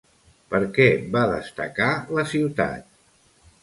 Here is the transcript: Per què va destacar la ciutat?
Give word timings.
Per 0.53 0.61
què 0.77 0.87
va 1.17 1.23
destacar 1.33 1.93
la 2.19 2.29
ciutat? 2.35 2.95